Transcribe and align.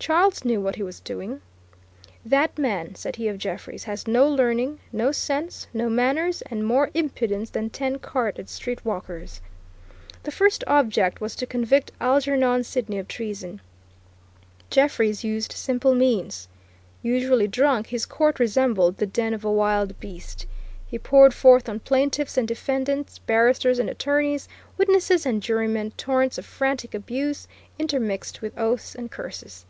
Charles 0.00 0.44
knew 0.44 0.60
what 0.60 0.76
he 0.76 0.82
was 0.84 1.00
doing. 1.00 1.42
"That 2.24 2.56
man," 2.56 2.94
said 2.94 3.16
he 3.16 3.26
of 3.26 3.36
Jeffreys, 3.36 3.82
"has 3.84 4.06
no 4.06 4.28
learning, 4.28 4.78
no 4.92 5.10
sense, 5.10 5.66
no 5.74 5.90
manners, 5.90 6.40
and 6.42 6.64
more 6.64 6.88
impudence 6.94 7.50
than 7.50 7.68
ten 7.70 7.98
carted 7.98 8.48
street 8.48 8.84
walkers." 8.84 9.40
The 10.22 10.30
first 10.30 10.62
object 10.68 11.20
was 11.20 11.34
to 11.34 11.46
convict 11.46 11.90
Algernon 12.00 12.62
Sidney 12.62 12.98
of 13.00 13.08
treason. 13.08 13.60
Jeffreys 14.70 15.24
used 15.24 15.50
simple 15.52 15.96
means. 15.96 16.46
Usually 17.02 17.48
drunk, 17.48 17.88
his 17.88 18.06
court 18.06 18.38
resembled 18.38 18.98
the 18.98 19.06
den 19.06 19.34
of 19.34 19.44
a 19.44 19.50
wild 19.52 19.98
beast. 19.98 20.46
He 20.86 20.96
poured 20.96 21.34
forth 21.34 21.68
on 21.68 21.80
"plaintiffs 21.80 22.36
and 22.38 22.46
defendants, 22.46 23.18
barristers 23.18 23.80
and 23.80 23.90
attorneys, 23.90 24.48
witnesses 24.78 25.26
and 25.26 25.42
jurymen, 25.42 25.90
torrents 25.96 26.38
of 26.38 26.46
frantic 26.46 26.94
abuse, 26.94 27.48
intermixed 27.80 28.40
with 28.40 28.56
oaths 28.56 28.94
and 28.94 29.10
curses." 29.10 29.66